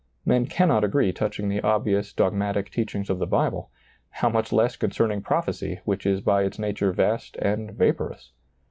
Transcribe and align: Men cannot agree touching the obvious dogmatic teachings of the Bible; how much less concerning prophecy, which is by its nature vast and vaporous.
Men 0.25 0.47
cannot 0.47 0.83
agree 0.83 1.11
touching 1.13 1.47
the 1.47 1.61
obvious 1.61 2.11
dogmatic 2.11 2.71
teachings 2.71 3.11
of 3.11 3.19
the 3.19 3.27
Bible; 3.27 3.69
how 4.09 4.29
much 4.29 4.51
less 4.51 4.75
concerning 4.75 5.21
prophecy, 5.21 5.79
which 5.85 6.07
is 6.07 6.21
by 6.21 6.41
its 6.43 6.57
nature 6.57 6.91
vast 6.91 7.35
and 7.37 7.69
vaporous. 7.69 8.31